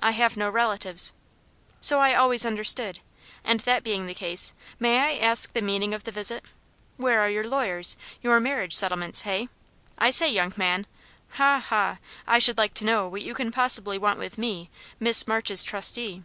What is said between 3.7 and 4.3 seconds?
being the